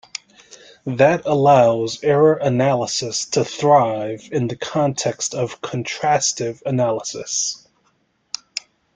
That 0.87 1.21
allows 1.27 2.03
error 2.03 2.33
analysis 2.37 3.23
to 3.25 3.45
thrive 3.45 4.27
in 4.31 4.47
the 4.47 4.55
context 4.55 5.35
of 5.35 5.61
Contrastive 5.61 6.63
Analysis. 6.65 7.67